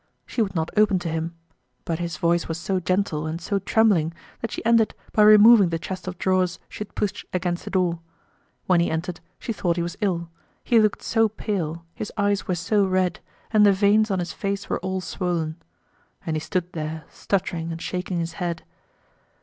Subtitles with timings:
[0.25, 1.35] She would not open to him;
[1.85, 5.77] but his voice was so gentle and so trembling that she ended by removing the
[5.77, 7.99] chest of drawers she had pushed against the door.
[8.65, 10.31] When he entered, she thought he was ill;
[10.63, 13.19] he looked so pale, his eyes were so red,
[13.51, 15.57] and the veins on his face were all swollen.
[16.25, 18.63] And he stood there, stuttering and shaking his head.